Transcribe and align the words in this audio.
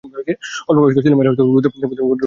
অল্পবয়স্ক 0.69 0.99
ছেলেমেয়েরা 0.99 1.31
ভূতের 1.31 1.45
গল্প 1.47 1.73
খুব 1.73 1.83
আগ্রহ 1.85 2.05
করে 2.05 2.09
শোনে। 2.09 2.19